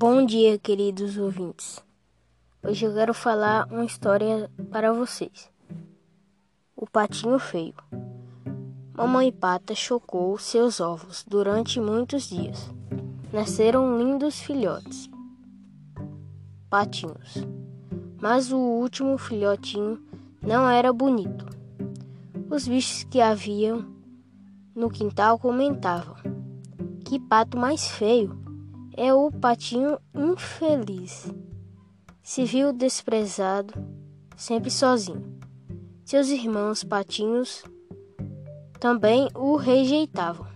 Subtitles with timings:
[0.00, 1.84] Bom dia, queridos ouvintes.
[2.62, 5.50] Hoje eu quero falar uma história para vocês.
[6.76, 7.74] O patinho feio.
[8.94, 12.70] Mamãe Pata chocou seus ovos durante muitos dias.
[13.32, 15.10] Nasceram lindos filhotes,
[16.70, 17.34] patinhos.
[18.22, 20.00] Mas o último filhotinho
[20.40, 21.44] não era bonito.
[22.48, 23.84] Os bichos que haviam
[24.76, 26.14] no quintal comentavam:
[27.04, 28.47] Que pato mais feio!
[29.00, 31.32] É o patinho infeliz.
[32.20, 33.72] Se viu desprezado,
[34.36, 35.38] sempre sozinho.
[36.04, 37.62] Seus irmãos patinhos
[38.80, 40.48] também o rejeitavam.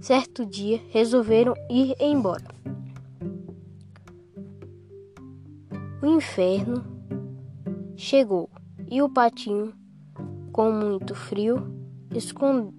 [0.00, 2.52] Certo dia resolveram ir embora.
[6.02, 6.84] O inferno
[7.94, 8.50] chegou
[8.90, 9.72] e o patinho,
[10.50, 11.62] com muito frio,
[12.12, 12.72] escondeu-se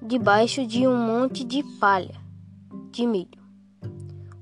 [0.00, 2.27] debaixo de um monte de palha
[2.98, 3.40] de milho.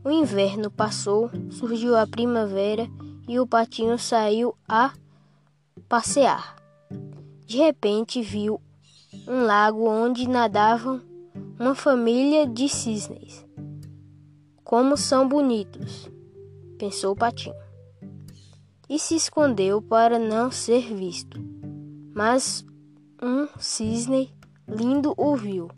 [0.03, 2.89] O inverno passou, surgiu a primavera
[3.29, 4.95] e o patinho saiu a
[5.87, 6.57] passear.
[7.45, 8.59] De repente viu
[9.29, 11.03] um lago onde nadavam
[11.61, 13.45] uma família de cisnes.
[14.65, 16.11] Como são bonitos,
[16.79, 17.55] pensou o patinho.
[18.89, 21.39] E se escondeu para não ser visto.
[22.15, 22.65] Mas
[23.23, 24.33] um cisne
[24.67, 25.69] lindo o viu.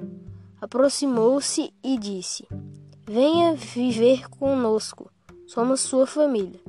[0.61, 2.47] Aproximou-se e disse:
[3.11, 5.11] Venha viver conosco,
[5.47, 6.61] somos sua família.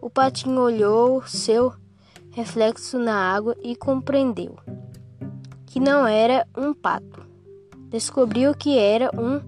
[0.00, 1.74] O patinho olhou seu
[2.30, 4.56] reflexo na água e compreendeu
[5.66, 7.20] que não era um pato.
[7.90, 9.42] Descobriu que era um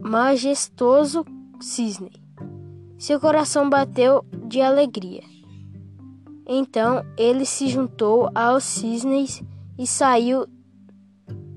[0.00, 1.24] majestoso
[1.60, 2.12] cisne.
[2.96, 5.24] Seu coração bateu de alegria.
[6.46, 9.42] Então ele se juntou aos cisnes
[9.76, 10.46] e saiu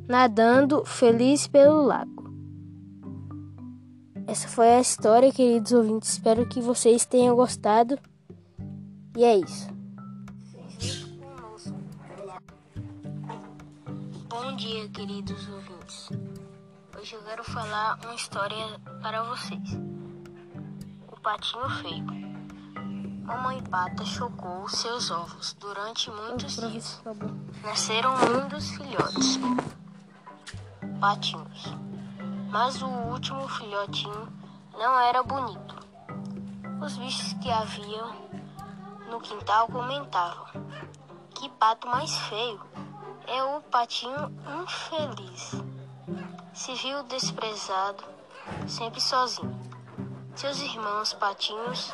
[0.07, 2.20] nadando feliz pelo lago.
[4.27, 6.13] Essa foi a história, queridos ouvintes.
[6.13, 7.99] Espero que vocês tenham gostado.
[9.17, 9.69] E é isso.
[14.29, 16.09] Bom dia, queridos ouvintes.
[16.97, 19.77] Hoje eu quero falar uma história para vocês.
[21.11, 22.31] O patinho feio.
[23.23, 27.01] Mamãe Pata chocou seus ovos durante muitos dias.
[27.63, 29.39] Nasceram lindos filhotes,
[30.99, 31.90] patinhos.
[32.51, 34.27] Mas o último filhotinho
[34.73, 35.73] não era bonito.
[36.83, 38.13] Os bichos que haviam
[39.09, 40.47] no quintal comentavam:
[41.33, 42.59] Que pato mais feio!
[43.25, 44.29] É o patinho
[44.61, 45.63] infeliz.
[46.53, 48.03] Se viu desprezado,
[48.67, 49.57] sempre sozinho.
[50.35, 51.93] Seus irmãos patinhos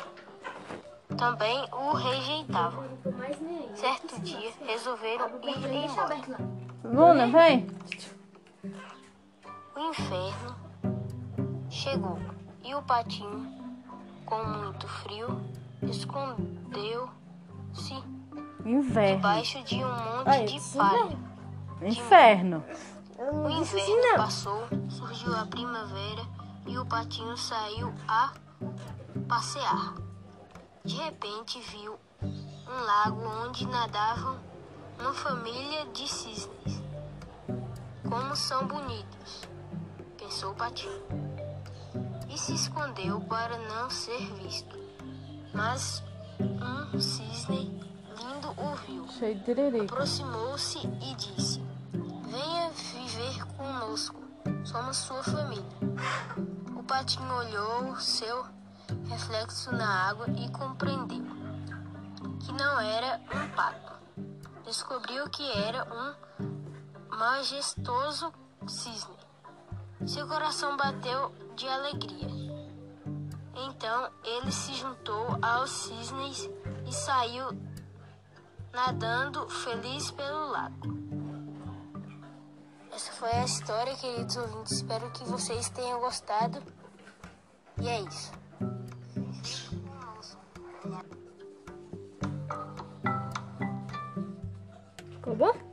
[1.16, 2.84] também o rejeitavam.
[3.76, 6.16] Certo dia resolveram ir embora.
[6.82, 7.68] Luna, vem!
[9.78, 10.56] O inferno
[11.70, 12.18] chegou
[12.64, 13.48] e o patinho,
[14.26, 15.40] com muito frio,
[15.82, 17.12] escondeu-se
[18.64, 21.16] debaixo de um monte Ai, de isso palha.
[21.80, 22.64] Inferno.
[23.16, 26.26] O inverno passou, surgiu a primavera
[26.66, 28.32] e o patinho saiu a
[29.28, 29.94] passear.
[30.84, 34.40] De repente viu um lago onde nadavam
[34.98, 36.82] uma família de cisnes.
[38.08, 39.47] Como são bonitos,
[40.28, 41.02] pensou o patinho.
[42.28, 44.76] E se escondeu para não ser visto.
[45.54, 46.02] Mas
[46.38, 47.80] um cisne
[48.18, 49.06] lindo o viu.
[49.84, 51.62] Aproximou-se e disse:
[52.26, 54.20] Venha viver conosco,
[54.64, 55.64] somos sua família.
[56.76, 58.44] O patinho olhou seu
[59.08, 61.24] reflexo na água e compreendeu
[62.40, 63.94] que não era um pato.
[64.66, 68.30] Descobriu que era um majestoso
[68.66, 69.17] cisne.
[70.06, 72.28] Seu coração bateu de alegria.
[73.54, 76.48] Então ele se juntou aos cisnes
[76.86, 77.46] e saiu
[78.72, 80.98] nadando feliz pelo lago.
[82.92, 84.72] Essa foi a história, queridos ouvintes.
[84.72, 86.62] Espero que vocês tenham gostado.
[87.80, 88.32] E é isso.
[95.10, 95.67] Ficou bom?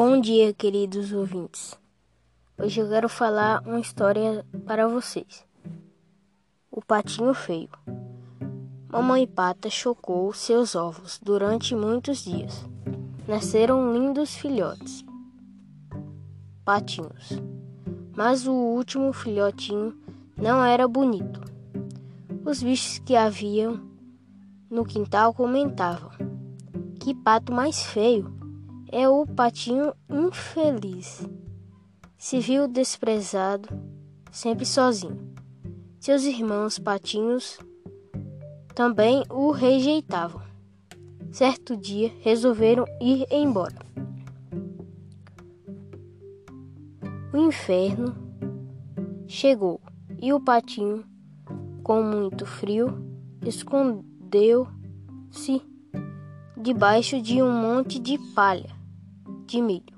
[0.00, 1.76] Bom dia, queridos ouvintes.
[2.56, 5.44] Hoje eu quero falar uma história para vocês.
[6.70, 7.68] O patinho feio.
[8.88, 12.64] Mamãe Pata chocou seus ovos durante muitos dias.
[13.26, 15.04] Nasceram lindos filhotes,
[16.64, 17.30] patinhos.
[18.14, 20.00] Mas o último filhotinho
[20.36, 21.40] não era bonito.
[22.44, 23.80] Os bichos que haviam
[24.70, 26.12] no quintal comentavam:
[27.00, 28.37] Que pato mais feio!
[28.90, 31.28] É o patinho infeliz.
[32.16, 33.68] Se viu desprezado,
[34.32, 35.34] sempre sozinho.
[36.00, 37.58] Seus irmãos patinhos
[38.74, 40.40] também o rejeitavam.
[41.30, 43.76] Certo dia resolveram ir embora.
[47.30, 48.16] O inferno
[49.26, 49.82] chegou
[50.18, 51.04] e o patinho,
[51.82, 53.06] com muito frio,
[53.44, 54.70] escondeu-se
[56.56, 58.77] debaixo de um monte de palha
[59.48, 59.96] de milho.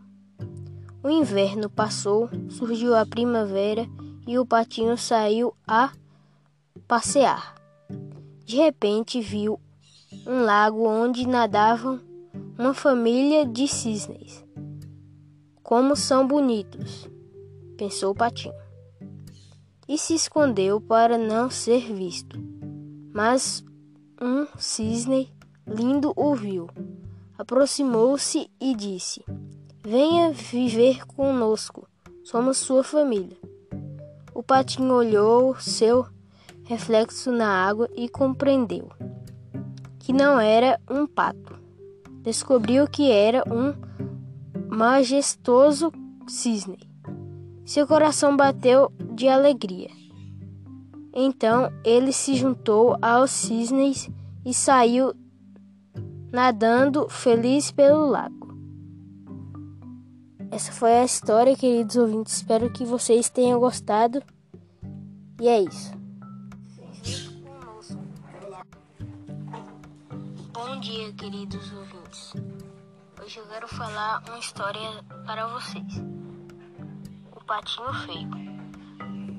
[1.02, 3.84] O inverno passou, surgiu a primavera
[4.26, 5.92] e o patinho saiu a
[6.86, 7.56] passear.
[8.44, 9.60] De repente viu
[10.24, 12.00] um lago onde nadavam
[12.56, 14.44] uma família de cisnes.
[15.62, 17.08] Como são bonitos,
[17.76, 18.54] pensou o patinho.
[19.88, 22.38] E se escondeu para não ser visto.
[23.12, 23.64] Mas
[24.20, 25.32] um cisne
[25.66, 26.68] lindo o viu.
[27.38, 29.24] Aproximou-se e disse:
[29.82, 31.88] Venha viver conosco,
[32.22, 33.36] somos sua família.
[34.34, 36.06] O patinho olhou seu
[36.64, 38.90] reflexo na água e compreendeu
[39.98, 41.58] que não era um pato.
[42.22, 43.74] Descobriu que era um
[44.68, 45.90] majestoso
[46.28, 46.78] cisne.
[47.64, 49.90] Seu coração bateu de alegria.
[51.14, 54.10] Então ele se juntou aos cisnes
[54.44, 55.14] e saiu
[56.30, 58.49] nadando feliz pelo lago.
[60.50, 62.34] Essa foi a história, queridos ouvintes.
[62.34, 64.22] Espero que vocês tenham gostado.
[65.40, 65.92] E é isso.
[70.52, 72.32] Bom dia, queridos ouvintes.
[73.22, 76.02] Hoje eu quero falar uma história para vocês.
[77.32, 78.50] O patinho feio.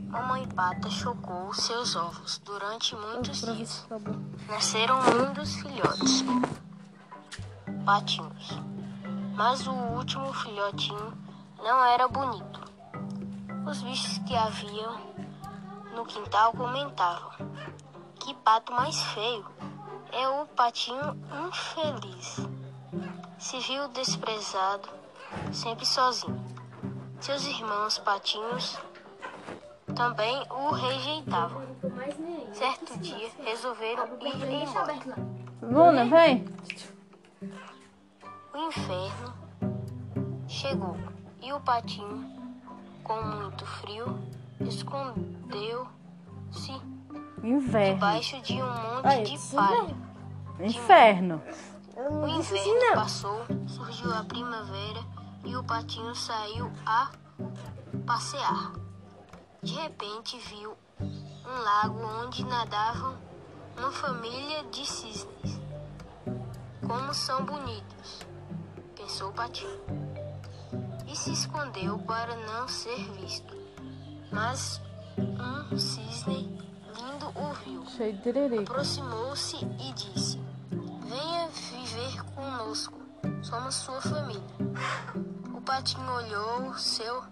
[0.09, 3.85] Mamãe Pata chocou seus ovos durante muitos dias.
[4.47, 6.23] Nasceram muitos filhotes
[7.85, 8.59] patinhos.
[9.43, 11.17] Mas o último filhotinho
[11.57, 12.61] não era bonito.
[13.67, 15.01] Os bichos que haviam
[15.95, 17.31] no quintal comentavam:
[18.19, 19.43] Que pato mais feio!
[20.11, 21.17] É o patinho
[21.47, 22.47] infeliz.
[23.39, 24.87] Se viu desprezado,
[25.51, 26.39] sempre sozinho.
[27.19, 28.77] Seus irmãos patinhos
[29.95, 31.63] também o rejeitavam.
[32.53, 34.93] Certo dia resolveram ir embora.
[35.63, 36.45] Luna, vem.
[38.53, 39.33] O inferno
[40.45, 40.97] chegou
[41.41, 42.29] e o patinho,
[43.01, 44.19] com muito frio,
[44.59, 45.91] escondeu-se
[47.41, 49.95] debaixo de um monte Ai, de palha.
[50.59, 51.41] Inferno.
[51.95, 54.99] O inverno passou, surgiu a primavera
[55.45, 57.09] e o patinho saiu a
[58.05, 58.73] passear.
[59.63, 63.15] De repente viu um lago onde nadavam
[63.77, 65.61] uma família de cisnes.
[66.85, 68.30] Como são bonitos!
[69.01, 69.81] Pensou o patinho.
[71.07, 73.55] E se escondeu para não ser visto.
[74.31, 74.79] Mas
[75.17, 76.57] um cisne
[76.95, 77.83] lindo o viu.
[78.61, 80.39] Aproximou-se e disse:
[81.03, 82.97] Venha viver conosco,
[83.41, 84.43] somos sua família.
[85.53, 87.23] O patinho olhou seu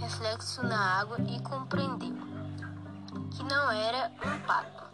[0.00, 2.14] reflexo na água e compreendeu
[3.30, 4.84] que não era um pato.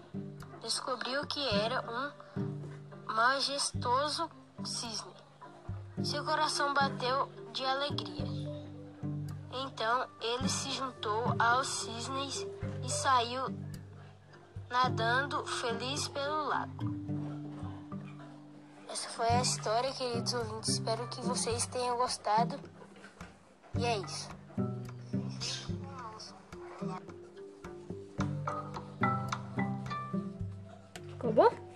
[0.63, 4.31] Descobriu que era um majestoso
[4.63, 5.20] cisne.
[6.05, 8.27] Seu coração bateu de alegria.
[9.53, 12.47] Então ele se juntou aos cisnes
[12.83, 13.43] e saiu
[14.71, 17.01] nadando feliz pelo lago.
[18.89, 20.71] Essa foi a história, queridos ouvintes.
[20.71, 22.59] Espero que vocês tenham gostado.
[23.77, 24.29] E é isso.
[31.09, 31.70] Ficou bom?